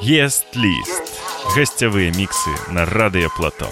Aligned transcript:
Ест-лист. 0.00 1.02
Гостевые 1.56 2.12
миксы 2.12 2.50
на 2.70 2.86
Радио 2.86 3.28
Плато. 3.36 3.68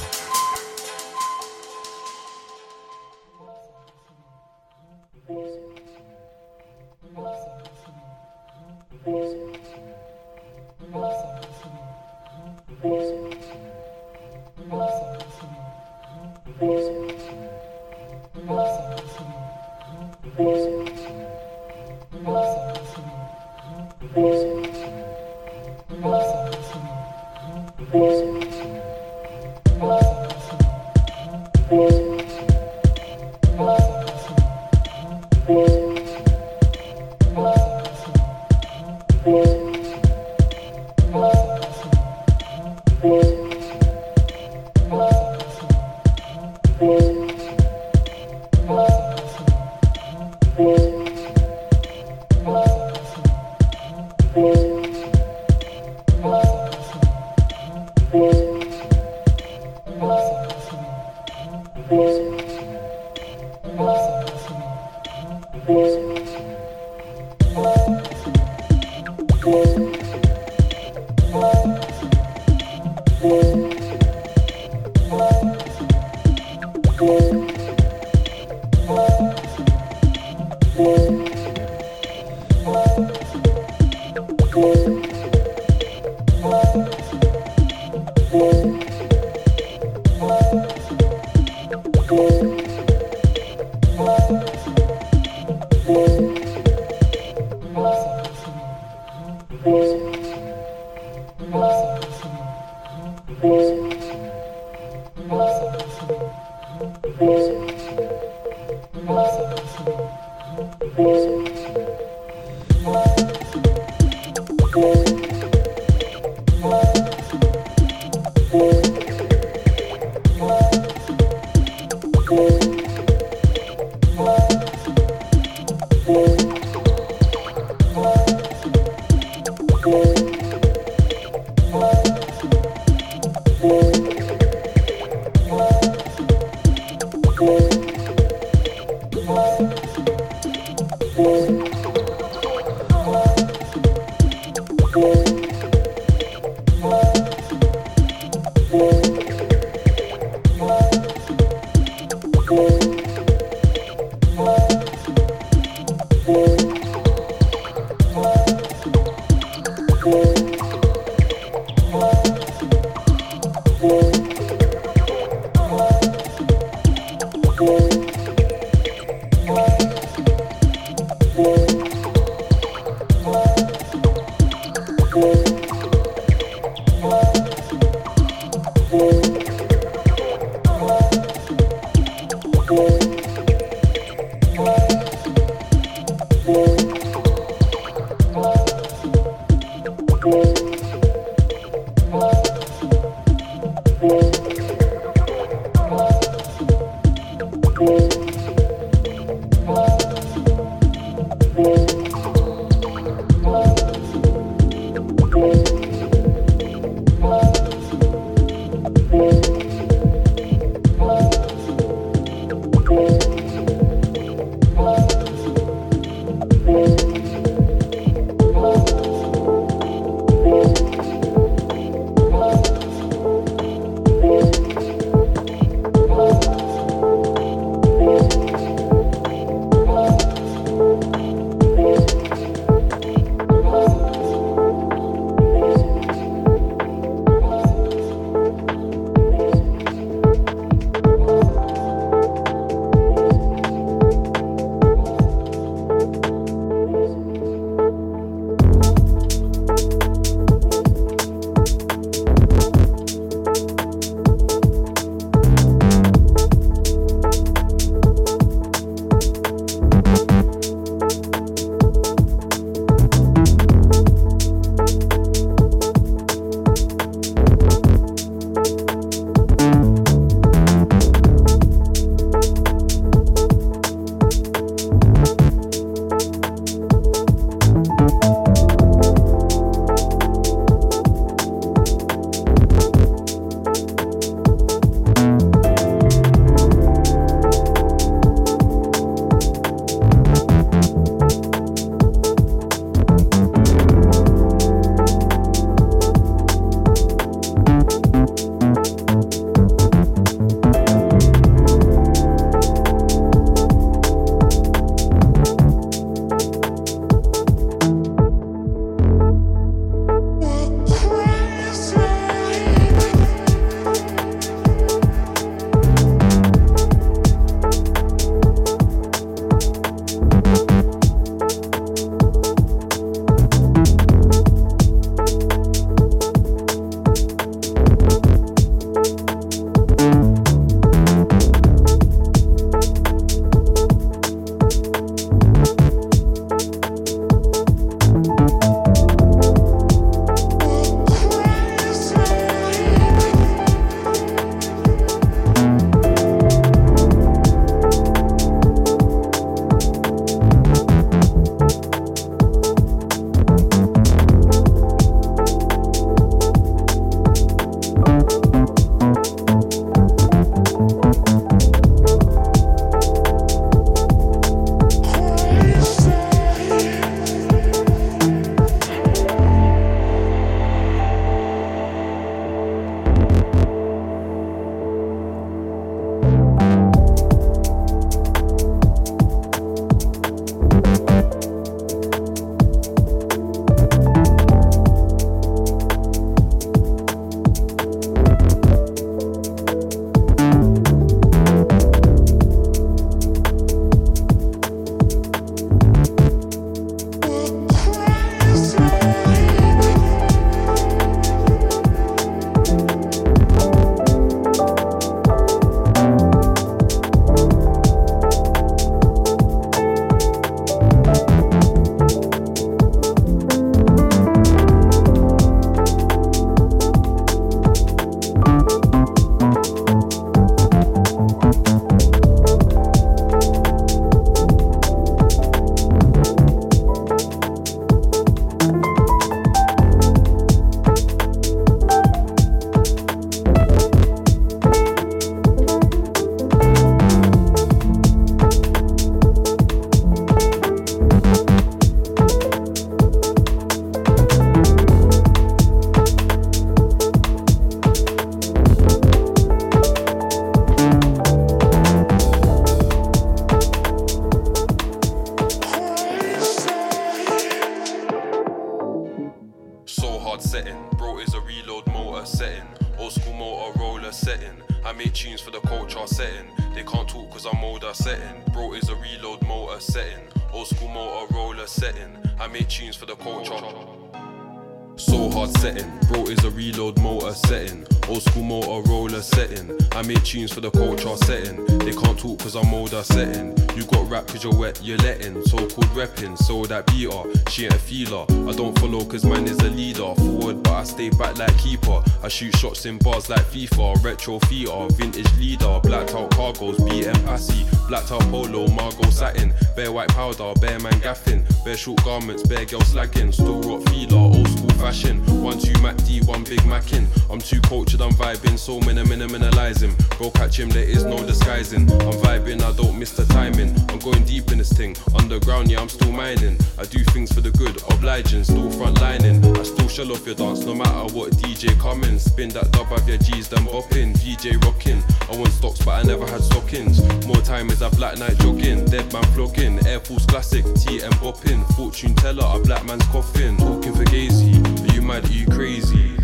Shoot 492.37 492.55
shots 492.59 492.85
in 492.85 492.99
bars 492.99 493.31
like 493.31 493.41
FIFA. 493.47 494.05
Retro 494.05 494.39
theater, 494.41 494.87
vintage 494.97 495.33
leader. 495.39 495.81
Blacked 495.83 496.15
out 496.15 496.31
cargoes, 496.33 496.77
BM 496.77 497.27
Assy. 497.29 497.65
Blacked 497.89 498.13
out 498.13 498.21
polo, 498.31 498.69
Margot 498.69 499.09
satin. 499.09 499.55
Bare 499.75 499.91
white 499.91 500.09
powder, 500.09 500.53
bare 500.61 500.79
man 500.81 500.93
gaffing. 501.01 501.26
Bare 501.67 501.77
short 501.77 502.05
garments, 502.05 502.45
bare 502.45 502.65
girl 502.65 502.79
slagging. 502.83 503.35
Still 503.35 503.61
rock 503.63 503.83
feeler, 503.89 504.17
old 504.17 504.47
school 504.47 504.71
fashion. 504.79 505.19
One 505.43 505.59
two 505.59 505.77
Mac 505.83 505.97
D, 506.05 506.21
one 506.21 506.45
big 506.45 506.65
Mackin. 506.65 507.09
I'm 507.29 507.41
too 507.41 507.61
cultured, 507.63 508.01
I'm 508.01 508.13
vibing. 508.13 508.57
So 508.57 508.79
many 508.79 509.03
minimalizing. 509.03 509.99
Bro, 510.17 510.31
catch 510.31 510.61
him, 510.61 510.69
there 510.69 510.85
is 510.85 511.03
no 511.03 511.19
disguising. 511.27 511.91
I'm 511.91 512.19
vibing, 512.23 512.63
I 512.63 512.71
don't 512.77 512.97
miss 512.97 513.17
the 513.17 513.25
timing. 513.35 513.75
I'm 513.89 513.99
going 513.99 514.23
deep 514.23 514.53
in 514.53 514.59
this 514.59 514.73
thing. 514.73 514.95
Underground, 515.19 515.69
yeah, 515.69 515.81
I'm 515.81 515.89
still 515.89 516.13
mining. 516.13 516.57
I 516.79 516.85
do 516.85 517.03
things 517.07 517.33
for 517.33 517.41
the 517.41 517.51
good, 517.51 517.83
obliging, 517.91 518.45
still 518.45 518.71
front 518.71 519.01
lining. 519.01 519.45
I 519.57 519.65
still 519.65 519.89
shell 519.89 520.13
off 520.13 520.25
your 520.25 520.37
dance 520.37 520.65
no 520.65 520.73
matter 520.73 521.13
what 521.17 521.33
DJ 521.33 521.77
coming. 521.81 522.21
Spin 522.21 522.51
that 522.51 522.71
dub 522.71 522.93
of 522.93 523.09
your 523.09 523.19
G's, 523.19 523.49
then 523.49 523.67
bopping. 523.67 524.15
VJ 524.19 524.65
rocking. 524.65 525.03
I 525.29 525.37
want 525.37 525.53
stocks, 525.53 525.85
but 525.85 525.93
I 525.93 526.03
never 526.05 526.25
had 526.27 526.41
stockings. 526.41 527.03
More 527.27 527.41
time 527.43 527.71
is 527.71 527.83
a 527.83 527.91
black 527.91 528.17
night 528.19 528.39
jogging. 528.39 528.85
Dead 528.85 529.13
man 529.13 529.25
flogging. 529.35 529.85
Air 529.87 530.01
Force 530.01 530.25
Classic, 530.25 530.65
TM 530.65 531.11
bopping. 531.15 531.67
Fortune 531.75 532.15
teller, 532.15 532.47
a 532.47 532.61
black 532.61 532.85
man's 532.85 533.05
coffin. 533.07 533.57
Talking 533.57 533.95
for 533.95 534.05
Gazy. 534.05 534.55
Are 534.89 534.95
you 534.95 535.03
mad? 535.03 535.25
Are 535.25 535.33
you 535.33 535.47
crazy? 535.47 536.17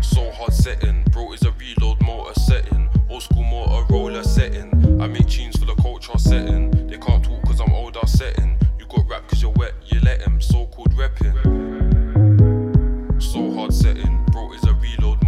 So 0.00 0.30
hard 0.32 0.52
setting. 0.52 1.04
Bro 1.12 1.32
is 1.32 1.42
a 1.42 1.52
reload 1.52 2.00
motor 2.02 2.34
setting. 2.40 2.88
Old 3.08 3.22
school 3.22 3.44
motor 3.44 3.86
roller 3.92 4.24
setting. 4.24 5.00
I 5.00 5.06
make 5.06 5.28
tunes 5.28 5.56
for 5.56 5.66
the 5.66 5.74
culture 5.76 6.18
setting. 6.18 6.70
They 6.88 6.98
can't 6.98 7.24
talk 7.24 7.42
cause 7.44 7.60
I'm 7.60 7.72
older 7.72 8.04
setting. 8.06 8.58
You 8.80 8.86
got 8.86 9.08
rap 9.08 9.28
cause 9.28 9.40
you're 9.40 9.52
wet, 9.52 9.74
you 9.86 10.00
let 10.00 10.22
him. 10.22 10.40
So 10.40 10.66
called 10.66 10.92
repping. 10.94 11.38
So 13.22 13.52
hard 13.54 13.72
setting. 13.72 14.24
Bro 14.32 14.54
is 14.54 14.64
a 14.64 14.74
reload 14.74 15.21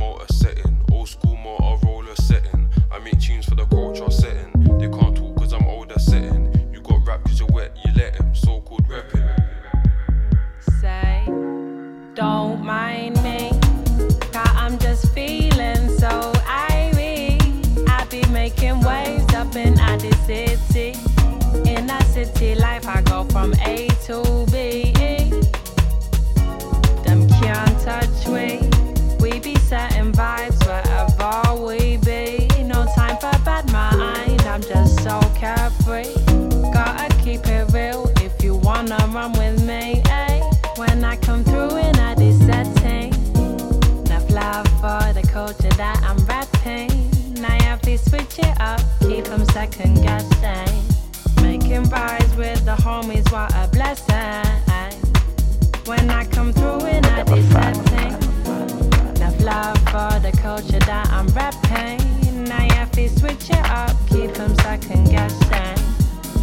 I'm 61.63 62.45
rapping. 62.45 62.71
Have 62.71 62.91
to 62.93 63.09
switch 63.09 63.51
it 63.51 63.71
up, 63.71 63.91
keep 64.09 64.39
'em 64.39 64.55
second 64.57 65.05
guessing. 65.11 65.79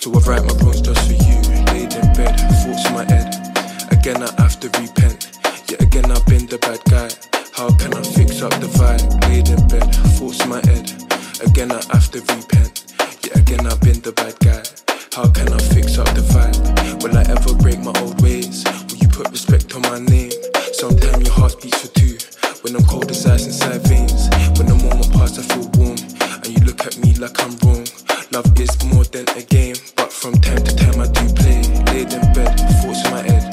So 0.00 0.12
I 0.12 0.18
write 0.26 0.44
my 0.44 0.54
wrongs 0.62 0.80
just 0.80 1.06
for 1.06 1.14
you. 1.14 1.38
Laid 1.72 1.94
in 1.94 2.06
bed, 2.14 2.34
thoughts 2.60 2.86
in 2.86 2.94
my 2.94 3.04
head. 3.04 3.30
Again, 3.90 4.22
I 4.22 4.30
have 4.42 4.58
to 4.60 4.68
repent. 4.80 5.38
Yet 5.68 5.80
again, 5.80 6.10
I've 6.10 6.26
been 6.26 6.46
the 6.46 6.58
bad 6.58 6.82
guy. 6.90 7.08
How 7.52 7.70
can 7.76 7.94
I 7.94 8.02
fix 8.02 8.42
up 8.42 8.52
the 8.60 8.66
vibe? 8.66 9.02
Laid 9.28 9.48
in 9.48 9.62
bed, 9.68 9.86
thoughts 10.16 10.42
in 10.42 10.48
my 10.50 10.60
head. 10.66 10.90
Again, 11.44 11.70
I 11.70 11.80
have 11.94 12.10
to 12.12 12.20
repent. 12.20 12.84
Yet 13.22 13.36
again, 13.36 13.66
I've 13.66 13.80
been 13.80 14.00
the 14.00 14.12
bad 14.12 14.38
guy. 14.40 14.62
How 15.14 15.30
can 15.30 15.52
I 15.52 15.58
fix 15.58 15.98
up 15.98 16.08
the 16.14 16.22
vibe? 16.34 17.02
Will 17.02 17.16
I 17.16 17.22
ever 17.30 17.54
break 17.54 17.78
my 17.78 17.92
old 18.00 18.20
ways? 18.22 18.64
Will 18.90 18.98
you 18.98 19.08
put 19.08 19.30
respect 19.30 19.74
on 19.74 19.82
my 19.82 19.98
name? 19.98 20.32
Sometimes 20.72 21.22
your 21.22 21.34
heart 21.34 21.60
beats 21.62 21.78
for 21.78 21.92
two. 21.94 22.18
When 22.62 22.74
I'm 22.74 22.84
cold 22.84 23.10
as 23.10 23.26
ice 23.26 23.46
inside 23.46 23.82
veins. 23.86 24.28
When 24.58 24.70
I'm 24.70 24.82
warm 24.82 25.00
apart, 25.02 25.38
I 25.38 25.42
feel 25.42 25.68
warm. 25.78 25.98
And 26.42 26.48
you 26.48 26.64
look 26.64 26.86
at 26.86 26.98
me 26.98 27.14
like 27.14 27.38
I'm 27.42 27.54
wrong. 27.62 27.86
Love 28.32 28.58
is 28.58 28.82
more 28.84 29.04
than 29.04 29.28
a 29.36 29.42
game. 29.42 29.76
But 29.94 30.10
from 30.10 30.32
time 30.40 30.64
to 30.64 30.74
time, 30.74 30.98
I 30.98 31.06
do 31.06 31.28
play. 31.34 31.60
Laid 31.92 32.14
in 32.14 32.32
bed, 32.32 32.56
thoughts 32.80 33.04
in 33.04 33.10
my 33.10 33.20
head. 33.20 33.44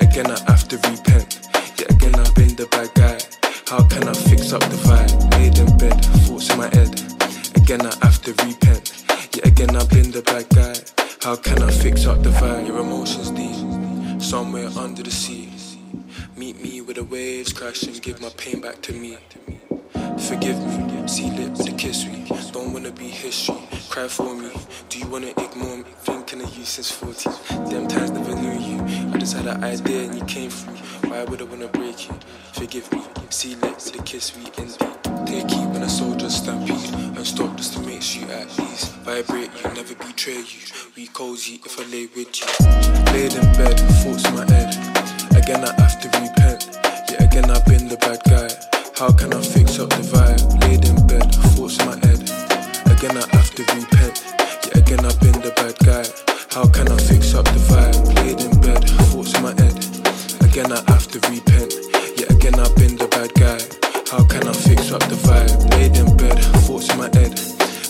Again, 0.00 0.30
I 0.30 0.38
have 0.46 0.68
to 0.68 0.76
repent. 0.76 1.40
Yet 1.76 1.90
again, 1.90 2.14
I've 2.14 2.32
been 2.36 2.54
the 2.54 2.68
bad 2.70 2.94
guy. 2.94 3.18
How 3.66 3.82
can 3.88 4.06
I 4.06 4.12
fix 4.12 4.52
up 4.52 4.60
the 4.60 4.76
vibe? 4.86 5.10
Laid 5.32 5.58
in 5.58 5.76
bed, 5.76 5.98
thoughts 6.22 6.50
in 6.50 6.58
my 6.58 6.68
head. 6.68 6.92
Again, 7.56 7.84
I 7.84 7.92
have 8.06 8.22
to 8.22 8.30
repent. 8.46 9.04
Yet 9.34 9.44
again, 9.44 9.74
I've 9.74 9.90
been 9.90 10.12
the 10.12 10.22
bad 10.22 10.48
guy. 10.50 10.76
How 11.20 11.34
can 11.34 11.60
I 11.60 11.72
fix 11.72 12.06
up 12.06 12.22
the 12.22 12.30
vibe? 12.30 12.68
Your 12.68 12.78
emotions 12.78 13.30
deep, 13.30 14.22
somewhere 14.22 14.68
under 14.78 15.02
the 15.02 15.10
sea. 15.10 15.52
Meet 16.36 16.62
me 16.62 16.80
where 16.80 16.94
the 16.94 17.04
waves 17.04 17.52
crash 17.52 17.82
and 17.82 18.00
give 18.00 18.20
my 18.20 18.30
pain 18.36 18.60
back 18.60 18.80
to 18.82 18.92
me. 18.92 19.18
Forgive 20.18 20.58
me, 20.58 21.08
seal 21.08 21.38
it 21.38 21.50
with 21.50 21.68
a 21.68 21.72
kiss. 21.72 22.06
We 22.06 22.24
don't 22.52 22.72
wanna 22.72 22.90
be 22.92 23.08
history. 23.08 23.56
Cry 23.90 24.08
for 24.08 24.34
me. 24.34 24.50
Do 24.88 24.98
you 24.98 25.06
wanna 25.06 25.28
ignore 25.28 25.78
me? 25.78 25.84
Thinking 26.00 26.42
of 26.42 26.56
you 26.56 26.64
since 26.64 26.90
14. 26.90 27.32
Them 27.70 27.88
times 27.88 28.10
never 28.10 28.34
knew 28.34 28.58
you. 28.58 28.80
I 29.12 29.18
just 29.18 29.36
had 29.36 29.46
an 29.46 29.62
idea 29.64 30.04
and 30.04 30.14
you 30.14 30.24
came 30.24 30.50
through. 30.50 31.10
Why 31.10 31.24
would 31.24 31.40
I 31.40 31.44
wanna 31.44 31.68
break 31.68 32.08
you? 32.08 32.14
Forgive 32.52 32.90
me, 32.92 33.00
it 33.00 33.74
with 33.74 33.98
a 33.98 34.02
kiss. 34.02 34.36
We 34.36 34.44
in. 34.62 34.68
Take 35.26 35.50
heat 35.50 35.66
when 35.68 35.82
a 35.82 35.88
soldier 35.88 36.28
stampede 36.28 36.94
and 37.16 37.26
stop 37.26 37.56
just 37.56 37.72
to 37.74 37.80
make 37.80 38.02
sure 38.02 38.26
you 38.26 38.32
at 38.32 38.46
ease. 38.60 38.86
Vibrate 39.04 39.50
you, 39.56 39.70
never 39.74 39.94
betray 39.94 40.38
you. 40.38 40.62
We 40.96 41.06
cozy 41.08 41.60
if 41.64 41.78
I 41.80 41.84
lay 41.90 42.06
with 42.14 42.40
you. 42.40 42.46
Laid 43.12 43.34
in 43.34 43.46
bed, 43.56 43.80
thoughts 44.02 44.28
in 44.28 44.34
my 44.34 44.44
head. 44.52 44.74
Again, 45.36 45.64
I 45.64 45.72
have 45.80 46.00
to 46.00 46.08
repent. 46.20 46.78
Yet 47.10 47.22
again, 47.22 47.50
I've 47.50 47.64
been 47.64 47.88
the 47.88 47.96
bad 47.96 48.20
guy. 48.24 48.71
How 48.94 49.10
can 49.10 49.32
I 49.32 49.40
fix 49.40 49.78
up 49.78 49.88
the 49.90 50.04
vibe? 50.04 50.60
Laid 50.62 50.84
in 50.84 51.06
bed, 51.06 51.24
thoughts 51.56 51.78
in 51.80 51.86
my 51.86 51.96
head. 52.06 52.20
Again, 52.92 53.16
I 53.16 53.24
have 53.36 53.50
to 53.56 53.62
repent. 53.72 54.22
Yet 54.64 54.76
again, 54.76 55.04
I've 55.04 55.18
been 55.20 55.40
the 55.40 55.52
bad 55.56 55.76
guy. 55.80 56.04
How 56.52 56.68
can 56.68 56.92
I 56.92 56.96
fix 56.98 57.34
up 57.34 57.44
the 57.46 57.60
vibe? 57.72 57.96
Laid 58.16 58.40
in 58.40 58.60
bed, 58.60 58.84
thoughts 59.10 59.34
in 59.34 59.42
my 59.42 59.54
head. 59.56 59.74
Again, 60.44 60.70
I 60.70 60.80
have 60.92 61.08
to 61.08 61.18
repent. 61.30 61.72
Yet 62.16 62.30
again, 62.30 62.60
I've 62.60 62.76
been 62.76 62.96
the 62.96 63.08
bad 63.08 63.32
guy. 63.34 63.58
How 64.12 64.24
can 64.24 64.46
I 64.46 64.52
fix 64.52 64.92
up 64.92 65.00
the 65.08 65.16
vibe? 65.16 65.70
Laid 65.72 65.96
in 65.96 66.16
bed, 66.16 66.38
thoughts 66.68 66.92
in 66.92 66.98
my 66.98 67.08
head. 67.16 67.32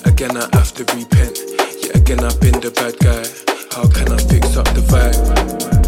Again, 0.06 0.36
I 0.36 0.48
have 0.56 0.72
to 0.78 0.84
repent. 0.94 1.36
Yet 1.82 1.96
again, 1.96 2.20
I've 2.22 2.40
been 2.40 2.60
the 2.62 2.70
bad 2.70 2.96
guy. 3.02 3.26
How 3.74 3.88
can 3.90 4.12
I 4.12 4.18
fix 4.18 4.56
up 4.56 4.66
the 4.72 4.80
vibe? 4.86 5.81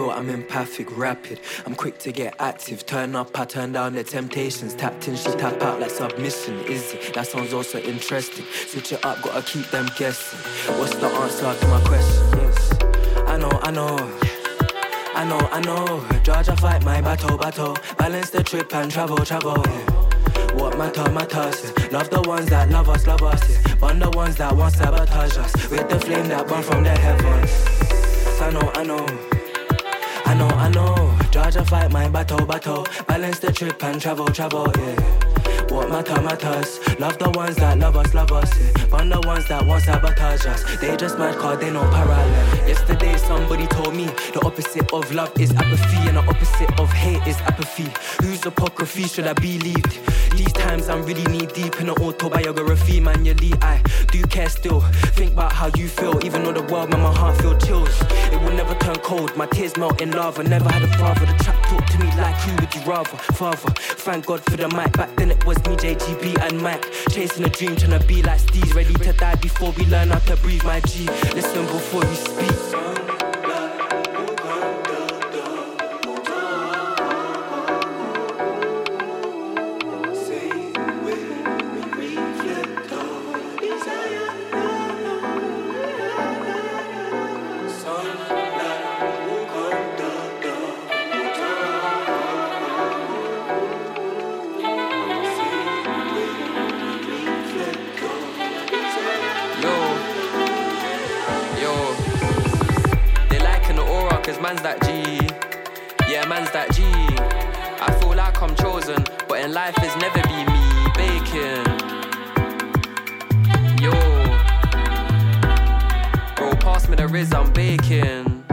Feel, 0.00 0.10
I'm 0.10 0.30
empathic, 0.30 0.96
rapid. 0.96 1.40
I'm 1.66 1.74
quick 1.74 1.98
to 1.98 2.12
get 2.12 2.34
active. 2.38 2.86
Turn 2.86 3.14
up, 3.14 3.38
I 3.38 3.44
turn 3.44 3.72
down 3.72 3.94
the 3.94 4.04
temptations. 4.04 4.74
Tapped 4.74 5.08
in, 5.08 5.16
she 5.16 5.30
tap 5.32 5.60
out 5.62 5.80
like 5.80 5.90
submission. 5.90 6.58
Is 6.60 6.94
it? 6.94 7.14
That 7.14 7.26
sounds 7.26 7.52
also 7.52 7.78
interesting. 7.80 8.44
Switch 8.66 8.92
it 8.92 9.04
up, 9.04 9.20
gotta 9.22 9.42
keep 9.42 9.66
them 9.70 9.88
guessing. 9.96 10.38
What's 10.78 10.94
the 10.94 11.06
answer 11.06 11.54
to 11.60 11.66
my 11.68 11.80
question? 11.80 12.38
Yes, 12.38 12.72
I 13.26 13.36
know, 13.36 13.50
I 13.62 13.70
know. 13.70 13.96
I 15.14 15.24
know, 15.24 15.48
I 15.52 15.60
know. 15.60 16.20
Georgia 16.22 16.56
fight 16.56 16.82
my 16.84 17.00
battle, 17.02 17.36
battle. 17.36 17.76
Balance 17.98 18.30
the 18.30 18.42
trip 18.42 18.74
and 18.74 18.90
travel, 18.90 19.18
travel. 19.18 19.62
What 20.58 20.78
matter, 20.78 21.10
matters. 21.10 21.72
Yeah. 21.76 21.98
Love 21.98 22.10
the 22.10 22.22
ones 22.22 22.46
that 22.46 22.70
love 22.70 22.88
us, 22.88 23.06
love 23.06 23.22
us. 23.22 23.42
Yeah. 23.50 23.74
Burn 23.74 23.98
the 23.98 24.10
ones 24.10 24.36
that 24.36 24.56
want 24.56 24.74
sabotage 24.74 25.36
us. 25.36 25.52
With 25.70 25.88
the 25.90 26.00
flame 26.00 26.28
that 26.28 26.46
burn 26.48 26.62
from 26.62 26.84
the 26.84 26.90
heavens. 26.90 27.50
I 28.40 28.50
know, 28.50 28.72
I 28.74 28.84
know. 28.84 29.29
I. 31.50 31.52
Georgia 31.52 31.68
fight 31.68 31.92
my 31.92 32.08
battle, 32.08 32.46
battle. 32.46 32.86
Balance 33.06 33.40
the 33.40 33.52
trip 33.52 33.82
and 33.82 34.00
travel, 34.00 34.26
travel, 34.28 34.72
yeah. 34.78 35.20
What 35.68 35.88
matter 35.88 36.20
matters. 36.22 36.78
Love 36.98 37.18
the 37.18 37.30
ones 37.30 37.56
that 37.56 37.78
love 37.78 37.96
us, 37.96 38.14
love 38.14 38.32
us. 38.32 38.50
Yeah. 38.60 38.80
The 39.10 39.20
ones 39.26 39.48
that 39.48 39.66
want 39.66 39.82
sabotage 39.82 40.46
us. 40.46 40.80
They 40.80 40.96
just 40.96 41.18
mad 41.18 41.36
cause 41.38 41.58
they 41.58 41.70
no 41.70 41.82
parallel. 41.82 42.68
Yesterday 42.68 43.16
somebody 43.16 43.66
told 43.66 43.94
me 43.94 44.06
the 44.32 44.40
opposite 44.44 44.92
of 44.92 45.12
love 45.12 45.32
is 45.40 45.50
apathy 45.52 46.08
and 46.08 46.16
the 46.16 46.20
opposite 46.20 46.78
of 46.78 46.90
hate 46.92 47.26
is 47.26 47.36
apathy. 47.40 47.88
Whose 48.22 48.46
apocryphy 48.46 49.08
should 49.08 49.26
I 49.26 49.32
believe? 49.32 49.84
Times 50.70 50.88
I'm 50.88 51.02
really 51.02 51.24
knee 51.24 51.46
deep 51.46 51.80
in 51.80 51.88
an 51.88 51.96
autobiography, 51.96 53.00
manually. 53.00 53.52
I 53.60 53.82
do 54.12 54.22
care 54.22 54.48
still. 54.48 54.82
Think 55.18 55.32
about 55.32 55.52
how 55.52 55.66
you 55.74 55.88
feel, 55.88 56.24
even 56.24 56.44
though 56.44 56.52
the 56.52 56.62
world 56.72 56.90
made 56.90 57.00
my 57.00 57.12
heart 57.12 57.36
feel 57.38 57.58
chills. 57.58 57.90
It 58.32 58.40
will 58.40 58.52
never 58.52 58.76
turn 58.76 58.94
cold, 58.98 59.36
my 59.36 59.46
tears 59.46 59.76
melt 59.76 60.00
in 60.00 60.12
lava. 60.12 60.44
Never 60.44 60.70
had 60.70 60.82
a 60.82 60.86
father. 60.96 61.26
The 61.26 61.34
trap 61.42 61.60
talk 61.64 61.84
to 61.86 61.98
me 61.98 62.06
like, 62.16 62.36
who 62.36 62.54
would 62.54 62.72
you 62.72 62.82
rather? 62.82 63.16
Father, 63.34 63.72
thank 64.06 64.26
God 64.26 64.44
for 64.44 64.56
the 64.56 64.68
mic. 64.68 64.92
Back 64.92 65.16
then 65.16 65.32
it 65.32 65.44
was 65.44 65.56
me, 65.66 65.74
JGB, 65.74 66.40
and 66.40 66.62
Mac. 66.62 66.86
Chasing 67.10 67.44
a 67.44 67.48
dream, 67.48 67.74
trying 67.74 67.98
to 67.98 68.06
be 68.06 68.22
like 68.22 68.38
Steve. 68.38 68.72
Ready 68.72 68.94
to 68.94 69.12
die 69.14 69.34
before 69.34 69.72
we 69.72 69.86
learn 69.86 70.10
how 70.10 70.20
to 70.20 70.36
breathe, 70.36 70.62
my 70.62 70.78
G. 70.82 71.06
Listen 71.34 71.66
before 71.66 72.04
you 72.04 72.14
speak. 72.14 72.59
Riz, 117.10 117.34
I'm 117.34 117.52
baking. 117.52 118.44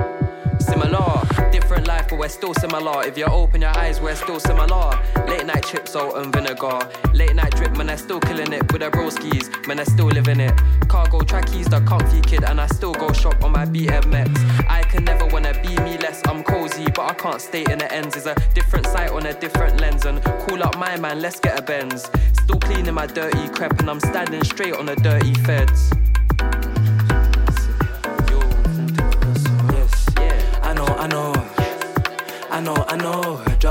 Similar, 0.60 1.22
different 1.52 1.86
life, 1.86 2.08
but 2.10 2.18
we're 2.18 2.28
still 2.28 2.56
similar. 2.56 3.06
If 3.06 3.16
you 3.16 3.26
open 3.26 3.62
your 3.62 3.70
eyes, 3.78 4.02
we're 4.02 4.16
still 4.16 4.40
similar. 4.40 5.00
Late 5.28 5.46
night 5.46 5.64
chips, 5.68 5.92
salt 5.92 6.18
and 6.18 6.34
vinegar. 6.34 6.80
Late 7.14 7.36
night 7.36 7.56
drip, 7.56 7.78
man, 7.78 7.88
they're 7.88 7.98
still 7.98 8.20
killing 8.20 8.52
it 8.52 8.72
with 8.74 8.82
the 8.82 8.90
broskies. 8.90 9.46
Man, 9.68 9.78
they're 9.78 9.86
still 9.86 10.08
living 10.08 10.40
it. 10.40 10.60
Cargo 10.88 11.22
trackies, 11.22 11.68
the 11.68 11.82
comfy 11.82 12.20
kid, 12.22 12.46
and 12.46 12.60
I 12.60 12.66
still 12.68 12.94
go 12.94 13.14
shop 13.14 13.44
on 13.44 13.52
my 13.52 13.66
BMX. 13.66 14.36
I 14.68 14.82
can 14.84 15.04
never 15.04 15.28
wanna 15.28 15.54
be 15.62 15.76
me 15.84 16.00
less. 16.00 16.24
I'm 16.26 16.44
cozy, 16.44 16.86
but 16.86 17.12
I 17.12 17.14
can't 17.14 17.42
stay 17.42 17.64
in 17.72 17.78
the 17.78 17.94
ends. 17.94 18.16
It's 18.16 18.26
a 18.26 18.36
different 18.56 18.88
sight 18.88 19.12
on 19.12 19.28
a 19.28 19.40
different 19.40 19.80
lens. 19.80 20.06
And 20.06 20.24
call 20.24 20.64
up 20.64 20.76
my 20.80 20.98
man, 20.98 21.22
let's 21.22 21.40
get 21.40 21.60
a 21.60 21.62
Benz. 21.62 22.10
Still 22.34 22.60
cleaning 22.60 22.96
my 22.96 23.06
dirty 23.06 23.50
crep, 23.50 23.80
and 23.80 23.88
I'm 23.88 24.00
standing 24.00 24.44
straight 24.44 24.74
on 24.74 24.88
the 24.88 24.96
dirty 24.96 25.36
feds. 25.44 25.92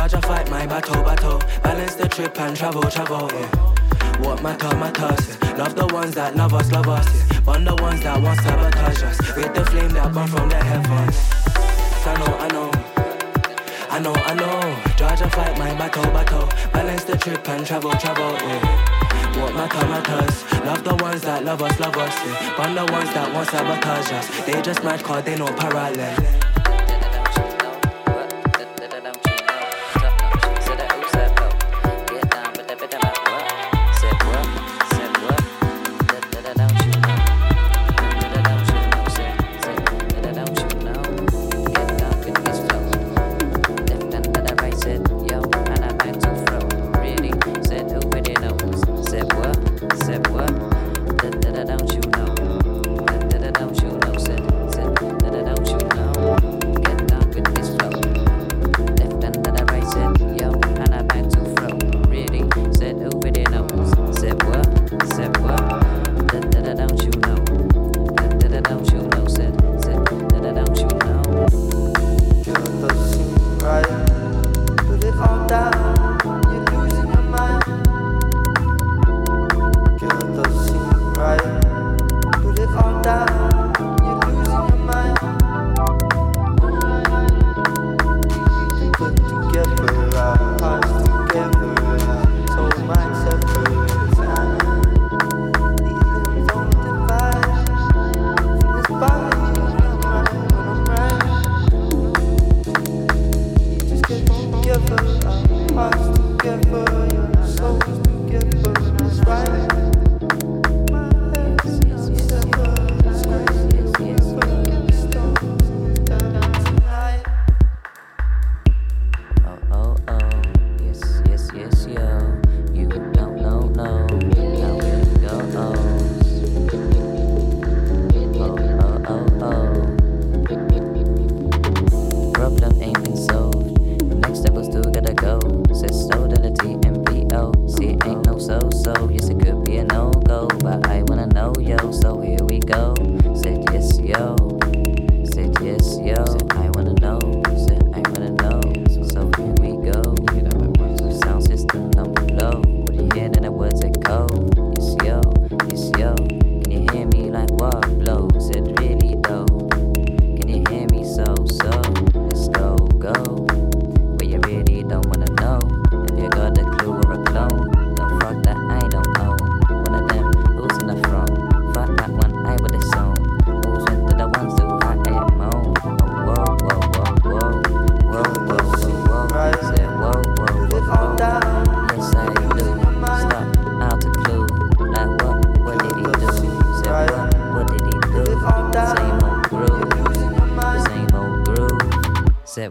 Georgia 0.06 0.24
fight 0.28 0.48
my 0.48 0.64
battle, 0.66 1.02
battle. 1.02 1.38
Balance 1.64 1.96
the 1.96 2.08
trip 2.08 2.38
and 2.38 2.56
travel, 2.56 2.82
travel. 2.82 3.28
Yeah. 3.32 4.20
What 4.22 4.40
matter, 4.40 4.68
matters. 4.76 5.36
Yeah. 5.42 5.56
Love 5.56 5.74
the 5.74 5.86
ones 5.88 6.14
that 6.14 6.36
love 6.36 6.54
us, 6.54 6.70
love 6.70 6.86
us. 6.86 7.32
Yeah. 7.32 7.40
Burn 7.40 7.64
the 7.64 7.74
ones 7.74 8.00
that 8.04 8.22
want 8.22 8.38
sabotage 8.38 9.02
us. 9.02 9.18
With 9.34 9.52
the 9.52 9.64
flame 9.64 9.90
that 9.94 10.14
burn 10.14 10.28
from 10.28 10.48
the 10.48 10.62
heavens. 10.62 11.18
I 12.06 12.14
know, 12.22 12.36
I 12.38 12.48
know. 12.54 12.70
I 13.90 13.98
know, 13.98 14.14
I 14.14 14.34
know. 14.34 14.94
Georgia 14.96 15.28
fight 15.28 15.58
my 15.58 15.74
battle, 15.74 16.04
battle. 16.12 16.46
Balance 16.72 17.02
the 17.02 17.16
trip 17.16 17.48
and 17.48 17.66
travel, 17.66 17.90
travel. 17.90 18.30
Yeah. 18.30 19.42
What 19.42 19.54
matter, 19.54 19.88
matters. 19.88 20.44
Love 20.64 20.84
the 20.84 20.94
ones 21.02 21.22
that 21.22 21.44
love 21.44 21.60
us, 21.62 21.80
love 21.80 21.96
us. 21.96 22.14
Yeah. 22.14 22.56
Burn 22.56 22.74
the 22.76 22.92
ones 22.92 23.12
that 23.12 23.34
want 23.34 23.48
sabotage 23.48 24.12
us. 24.12 24.46
They 24.46 24.62
just 24.62 24.84
mad 24.84 25.02
cause 25.02 25.24
they 25.24 25.36
no 25.36 25.46
parallel. 25.46 26.14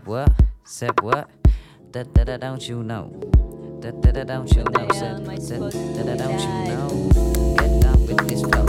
Said 0.05 0.11
what? 0.11 0.31
Said 0.63 1.01
what? 1.01 1.29
Da 1.91 2.03
da 2.03 2.23
da 2.25 2.37
don't 2.37 2.69
you 2.69 2.83
know? 2.83 3.09
Da 3.81 3.89
da 3.89 4.11
da 4.11 4.23
don't 4.23 4.53
you 4.53 4.63
know? 4.63 4.87
Said 4.93 5.41
said 5.41 5.59
da 5.59 6.03
da 6.03 6.15
don't 6.15 6.39
you 6.39 6.47
know? 6.69 7.09
Get 7.57 7.81
down 7.81 8.05
with 8.05 8.29
this 8.29 8.41
flow. 8.43 8.65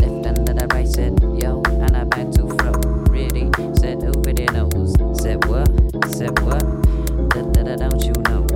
Left 0.00 0.26
under 0.26 0.54
the 0.54 0.66
right 0.74 0.88
said 0.88 1.20
yo, 1.40 1.62
and 1.66 1.96
I 1.96 2.02
back 2.02 2.32
to 2.32 2.48
flow. 2.48 2.72
Really 3.12 3.48
said 3.78 4.02
over 4.02 4.32
their 4.32 4.50
nose. 4.50 4.96
Said 5.22 5.44
what? 5.44 5.68
Said 6.12 6.36
what? 6.40 6.64
Da 7.30 7.42
da 7.52 7.62
da 7.62 7.76
don't 7.76 8.02
you 8.02 8.12
know? 8.26 8.53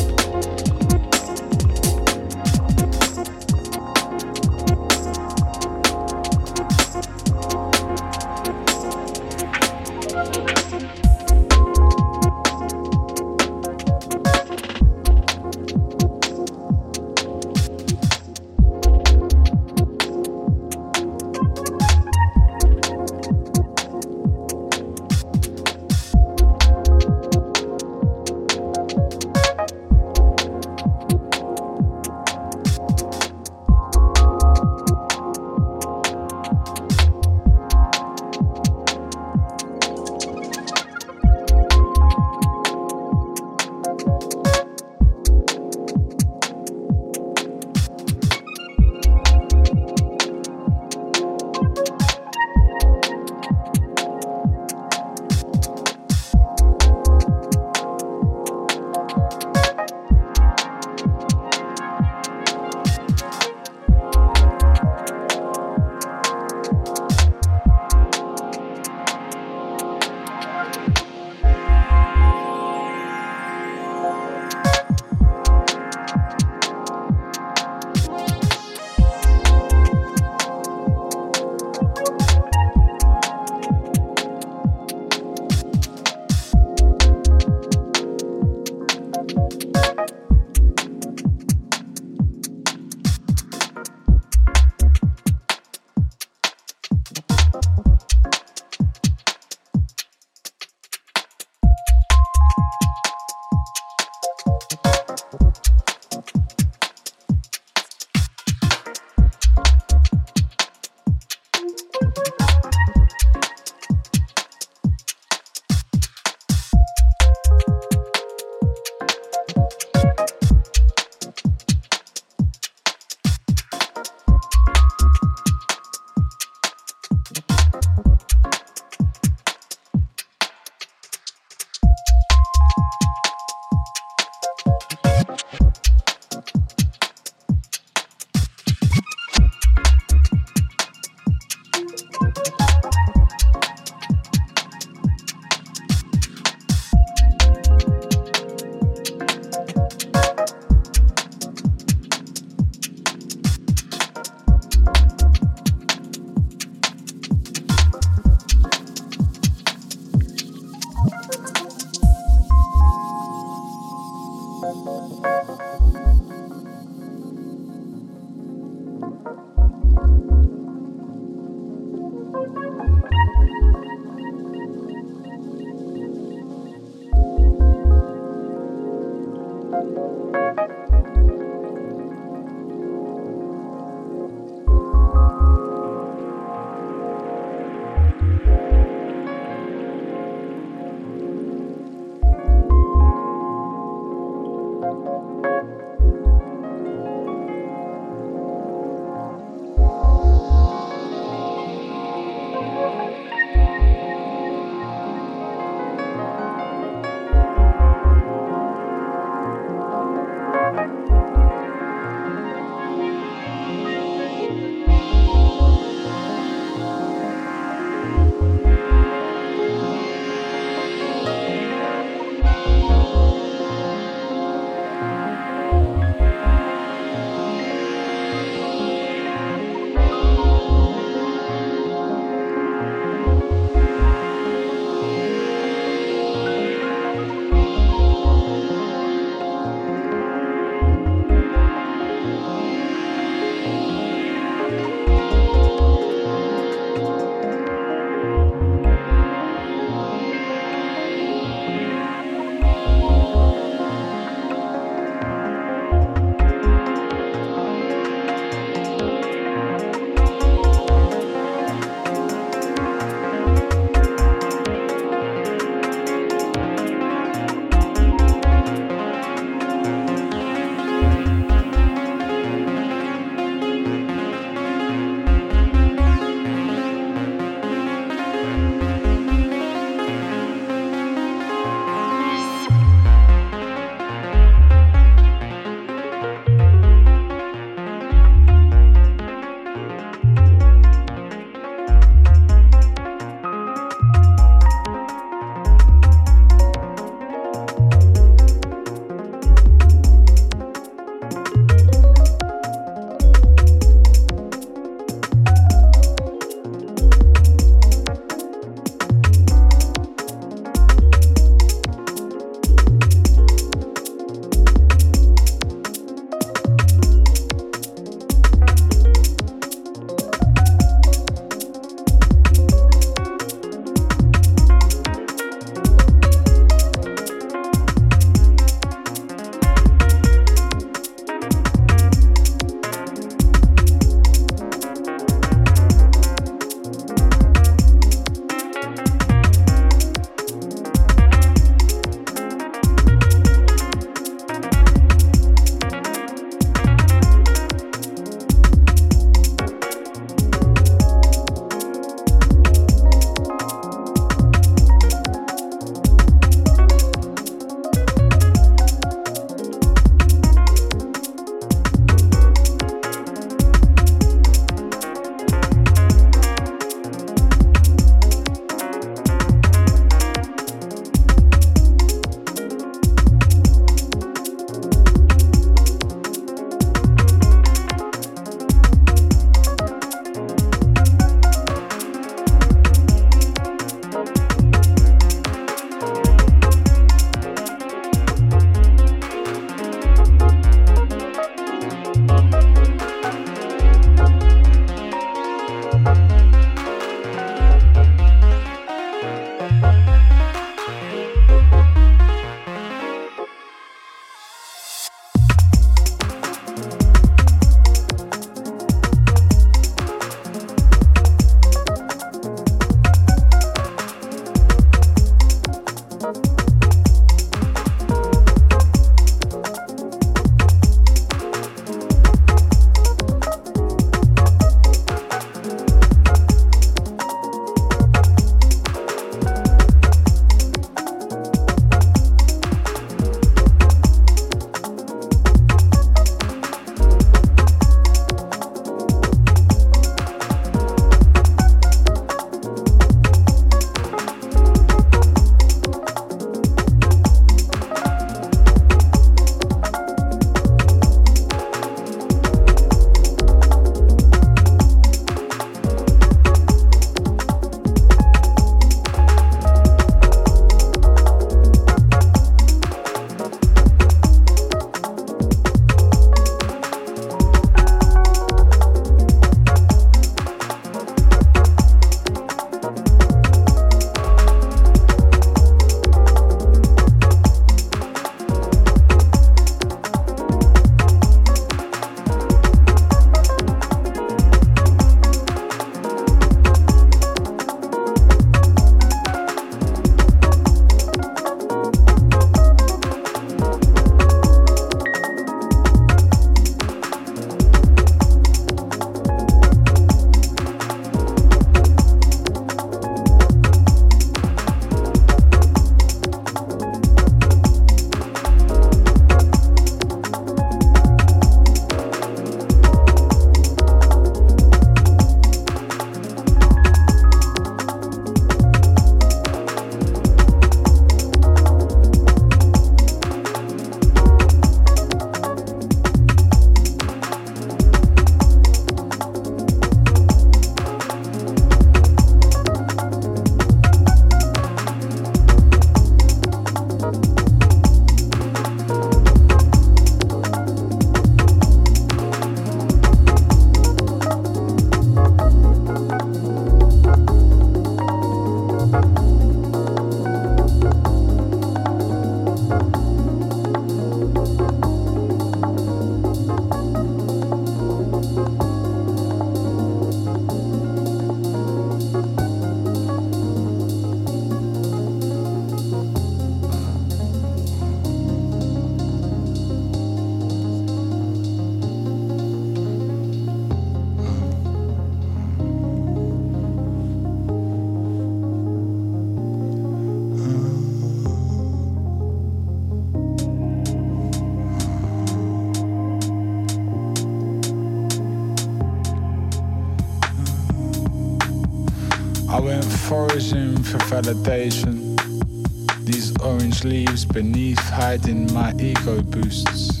These 596.04 596.36
orange 596.40 596.84
leaves 596.84 597.24
beneath 597.24 597.78
hiding 597.78 598.52
my 598.54 598.72
ego 598.78 599.20
boosts. 599.20 600.00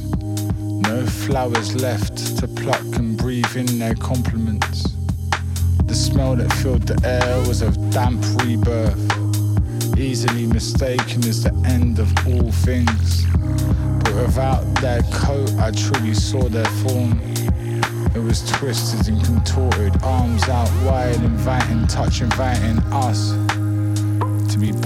No 0.60 1.04
flowers 1.06 1.74
left 1.74 2.38
to 2.38 2.46
pluck 2.46 2.84
and 2.96 3.16
breathe 3.16 3.56
in 3.56 3.78
their 3.78 3.94
compliments. 3.94 4.84
The 5.86 5.94
smell 5.94 6.36
that 6.36 6.52
filled 6.54 6.82
the 6.82 6.98
air 7.06 7.38
was 7.48 7.62
of 7.62 7.74
damp 7.90 8.24
rebirth, 8.42 9.98
easily 9.98 10.46
mistaken 10.46 11.24
as 11.24 11.42
the 11.42 11.54
end 11.66 11.98
of 11.98 12.08
all 12.26 12.52
things. 12.52 13.26
But 14.04 14.14
without 14.14 14.62
their 14.76 15.02
coat, 15.12 15.50
I 15.58 15.72
truly 15.72 16.14
saw 16.14 16.48
their 16.48 16.70
form. 16.82 17.20
It 18.14 18.22
was 18.22 18.48
twisted 18.50 19.08
and 19.08 19.24
contorted, 19.24 20.00
arms 20.02 20.48
out 20.48 20.70
wide, 20.84 21.16
inviting, 21.16 21.86
touch, 21.86 22.20
inviting 22.20 22.78
us 22.92 23.32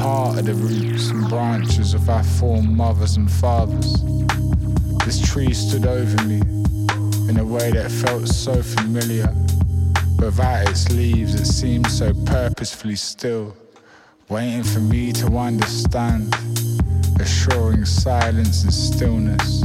part 0.07 0.39
of 0.39 0.45
the 0.45 0.55
roots 0.55 1.11
and 1.11 1.29
branches 1.29 1.93
of 1.93 2.09
our 2.09 2.23
foremothers 2.23 3.17
and 3.17 3.29
fathers. 3.29 4.05
This 5.05 5.21
tree 5.21 5.53
stood 5.53 5.85
over 5.85 6.23
me 6.29 6.41
in 7.29 7.37
a 7.41 7.45
way 7.45 7.73
that 7.73 7.91
felt 7.91 8.29
so 8.29 8.63
familiar. 8.63 9.27
But 10.17 10.27
Without 10.27 10.69
its 10.69 10.89
leaves, 10.93 11.35
it 11.35 11.47
seemed 11.47 11.89
so 11.89 12.15
purposefully 12.25 12.95
still, 12.95 13.57
waiting 14.29 14.63
for 14.63 14.79
me 14.79 15.11
to 15.15 15.27
understand, 15.37 16.33
assuring 17.19 17.85
silence 17.85 18.63
and 18.63 18.73
stillness 18.73 19.65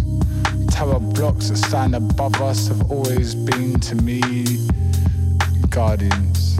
tower 0.71 0.99
blocks 0.99 1.49
that 1.49 1.57
stand 1.57 1.93
above 1.93 2.41
us 2.41 2.67
have 2.67 2.89
always 2.89 3.35
been 3.35 3.79
to 3.79 3.93
me 3.93 4.21
guardians 5.69 6.55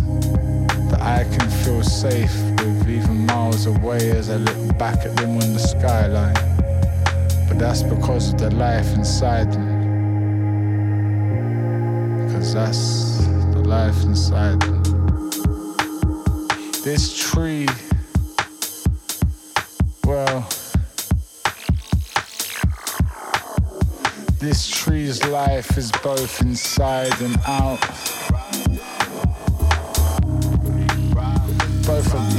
that 0.92 1.02
I 1.02 1.24
can 1.24 1.50
feel 1.64 1.82
safe 1.82 2.51
even 2.92 3.26
miles 3.26 3.66
away 3.66 4.12
as 4.12 4.30
I 4.30 4.38
look 4.38 4.78
back 4.78 5.06
at 5.06 5.16
them 5.18 5.32
on 5.32 5.54
the 5.54 5.60
skyline. 5.60 6.34
But 7.48 7.58
that's 7.58 7.84
because 7.84 8.34
of 8.34 8.40
the 8.40 8.52
life 8.52 8.94
inside 8.94 9.52
them. 9.52 9.68
Because 12.26 12.54
that's 12.54 13.26
the 13.54 13.64
life 13.66 14.04
inside 14.04 14.60
them. 14.62 14.84
This 16.84 17.32
tree, 17.32 17.68
well, 20.06 20.48
This 24.42 24.68
tree's 24.68 25.24
life 25.26 25.78
is 25.78 25.92
both 26.04 26.42
inside 26.42 27.14
and 27.22 27.38
out. 27.46 27.80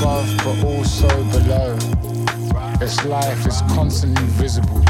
Above 0.03 0.37
but 0.39 0.65
also 0.65 1.09
below. 1.31 1.79
Its 2.81 3.05
life 3.05 3.47
is 3.47 3.61
constantly 3.73 4.25
visible 4.35 4.83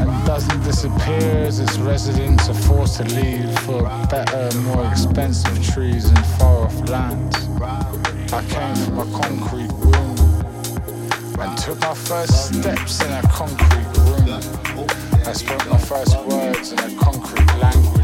and 0.00 0.26
doesn't 0.26 0.62
disappear 0.62 1.44
as 1.44 1.60
its 1.60 1.76
residents 1.78 2.48
are 2.48 2.54
forced 2.54 2.96
to 2.96 3.04
leave 3.04 3.58
for 3.60 3.82
better, 4.08 4.58
more 4.60 4.86
expensive 4.86 5.62
trees 5.74 6.08
in 6.08 6.16
far 6.38 6.64
off 6.64 6.88
lands. 6.88 7.36
I 8.32 8.42
came 8.48 8.76
from 8.86 8.98
a 8.98 9.18
concrete 9.20 9.72
room 9.84 10.16
and 11.38 11.58
took 11.58 11.78
my 11.80 11.94
first 11.94 12.54
steps 12.54 13.04
in 13.04 13.12
a 13.12 13.22
concrete 13.28 13.92
room. 14.08 14.40
I 15.26 15.32
spoke 15.32 15.68
my 15.68 15.78
first 15.78 16.16
words 16.24 16.72
in 16.72 16.78
a 16.78 16.96
concrete 16.96 17.52
language, 17.58 17.95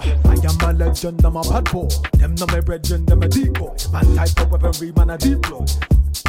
am 0.00 0.60
a 0.60 0.72
legend, 0.72 1.24
I'm 1.24 1.36
a 1.36 1.42
bad 1.42 1.64
boy. 1.70 1.88
Them 2.14 2.34
no 2.34 2.46
me 2.46 2.60
brethren, 2.60 3.06
them 3.06 3.22
a 3.22 3.28
decoy. 3.28 3.74
Man 3.92 4.16
type 4.16 4.40
of 4.40 4.50
weaponry, 4.50 4.92
man 4.92 5.10
a 5.10 5.18
deploy. 5.18 5.66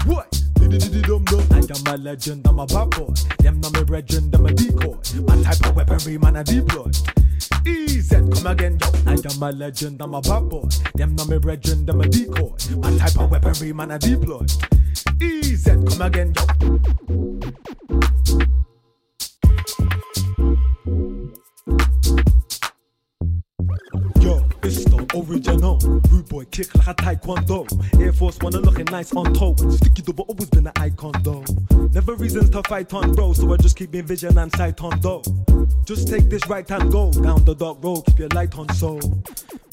What? 0.06 0.32
Dum 0.56 1.24
dum. 1.26 1.48
I 1.52 1.58
am 1.58 1.88
a 1.88 1.98
legend, 1.98 2.48
I'm 2.48 2.60
a 2.60 2.66
bad 2.66 2.90
boy. 2.92 3.14
Them 3.40 3.62
no 3.62 3.70
me 3.72 3.84
brethren, 3.84 4.32
them 4.32 4.46
a 4.46 4.54
decoy. 4.54 4.98
Man 5.22 5.44
type 5.44 5.66
of 5.66 5.76
weaponry, 5.76 6.18
man 6.18 6.36
a 6.38 6.44
deploy. 6.44 6.92
Easy, 7.66 8.16
come 8.16 8.48
again, 8.48 8.78
yo. 8.80 8.88
I 9.06 9.14
am 9.14 9.44
a 9.44 9.52
legend, 9.52 10.02
I'm 10.02 10.14
a 10.14 10.22
bad 10.22 10.50
boy. 10.50 10.68
Them 10.96 11.16
no 11.16 11.26
me 11.26 11.38
brethren, 11.38 11.86
them 11.86 12.02
a 12.02 12.08
decoy. 12.08 12.52
Man 12.78 12.98
type 12.98 13.20
of 13.20 13.32
weaponry, 13.32 13.74
man 13.74 13.92
a 13.92 14.00
deploy. 14.00 14.46
Easy, 15.22 15.72
come 15.72 16.02
again, 16.02 16.34
yo. 16.36 16.46
Yo, 24.20 24.46
it's 24.64 24.86
the 24.86 25.06
original. 25.16 25.78
Rude 26.10 26.28
boy 26.30 26.46
kick 26.46 26.74
like 26.76 26.88
a 26.88 26.94
taekwondo. 26.96 27.66
Air 28.00 28.14
Force 28.14 28.38
are 28.42 28.50
looking 28.50 28.86
nice 28.86 29.14
on 29.14 29.34
toe. 29.34 29.56
Sticky 29.70 30.02
double 30.02 30.26
always 30.26 30.50
been 30.50 30.68
an 30.68 30.74
icon 30.78 31.14
though. 31.22 31.44
Never 31.94 32.16
reasons 32.16 32.50
to 32.52 32.62
fight 32.64 32.94
on, 32.94 33.14
bro. 33.14 33.34
So 33.34 33.54
I 33.54 33.58
just 33.58 33.76
keep 33.78 33.94
me 33.94 34.02
vision 34.02 34.38
and 34.38 34.54
sight 34.56 34.82
on 34.82 35.00
though. 35.02 35.24
Just 35.86 36.08
take 36.08 36.30
this 36.30 36.46
right 36.48 36.68
hand 36.68 36.92
go 36.92 37.12
down 37.12 37.44
the 37.46 37.56
dark 37.56 37.84
road. 37.84 38.06
Keep 38.08 38.20
your 38.20 38.30
light 38.30 38.58
on 38.58 38.68
so 38.74 39.00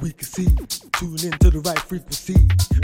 we 0.02 0.12
can 0.12 0.26
see. 0.26 0.48
Tune 0.98 1.32
into 1.32 1.50
the 1.50 1.62
right 1.64 1.78
frequency. 1.78 2.36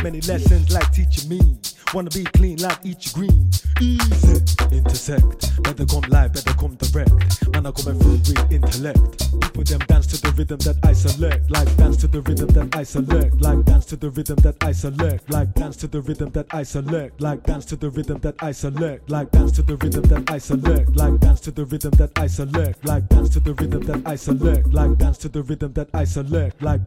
Many 0.03 0.21
lessons 0.23 0.71
like 0.73 0.91
teaching 0.93 1.29
me. 1.29 1.59
Wanna 1.93 2.11
be 2.11 2.25
clean 2.25 2.59
like 2.59 2.79
each 2.85 3.13
green. 3.13 3.51
Easy, 3.81 4.45
intersect. 4.71 5.63
Better 5.63 5.87
come 5.87 6.05
live, 6.09 6.33
better 6.33 6.55
come 6.55 6.77
direct. 6.77 7.49
Man, 7.53 7.67
I 7.67 7.71
coming 7.71 7.99
through 7.99 8.21
with 8.29 8.53
intellect. 8.53 9.31
People 9.41 9.65
them 9.65 9.81
dance 9.89 10.07
to 10.09 10.21
the 10.21 10.33
rhythm 10.37 10.59
that 10.59 10.77
I 10.85 10.93
select. 10.93 11.51
Like 11.51 11.77
dance 11.77 11.97
to 11.99 12.07
the 12.07 12.21
rhythm 12.21 12.49
that 12.49 12.77
I 12.77 12.83
select. 12.83 13.41
Like 13.41 13.65
dance 13.65 13.87
to 13.87 13.97
the 13.97 14.11
rhythm 14.11 14.37
that 14.37 14.57
I 14.63 14.73
select. 14.73 15.31
Like 15.31 15.55
dance 15.55 15.77
to 15.77 15.87
the 15.87 16.01
rhythm 16.01 16.31
that 16.33 16.47
I 16.53 16.63
select. 16.63 17.21
Like 17.21 17.43
dance 17.43 17.67
to 17.67 17.77
the 17.77 17.91
rhythm 17.91 18.21
that 18.21 18.35
I 18.43 18.53
select. 18.53 19.11
Like 19.11 19.31
dance 19.31 19.53
to 19.53 19.63
the 19.63 19.77
rhythm 19.77 20.03
that 20.03 20.31
I 20.33 20.39
select. 20.39 20.97
Like 20.97 21.21
dance 21.21 21.41
to 21.41 21.51
the 21.51 21.65
rhythm 21.65 21.93
that 21.93 22.13
I 22.19 22.27
select. 22.27 22.85
Like 22.85 23.09
dance 23.09 23.31
to 23.31 23.41
the 23.41 23.55
rhythm 23.55 23.81
that 23.87 24.03
I 24.07 24.17
select. 24.17 24.73
Like 24.73 24.99
dance 24.99 25.19
to 25.19 25.29
the 25.29 25.43
rhythm 25.43 25.73
that 25.73 25.89
I 25.95 26.05
select. 26.05 26.63
Like 26.63 26.87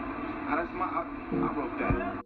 that's 0.57 0.73
my, 0.75 0.85
I, 0.85 1.03
I 1.33 1.57
wrote 1.57 1.79
that. 1.79 2.23